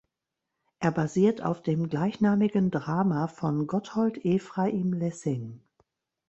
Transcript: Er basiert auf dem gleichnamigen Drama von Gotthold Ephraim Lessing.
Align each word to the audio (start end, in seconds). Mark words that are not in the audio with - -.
Er 0.79 0.89
basiert 0.91 1.43
auf 1.43 1.61
dem 1.61 1.87
gleichnamigen 1.87 2.71
Drama 2.71 3.27
von 3.27 3.67
Gotthold 3.67 4.25
Ephraim 4.25 4.93
Lessing. 4.93 5.61